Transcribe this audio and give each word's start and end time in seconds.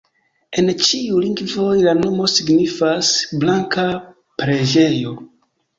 En 0.61 0.71
ĉiuj 0.85 1.19
lingvoj 1.25 1.75
la 1.89 1.95
nomo 1.99 2.31
signifas: 2.39 3.13
blanka 3.45 3.89
preĝejo. 4.43 5.19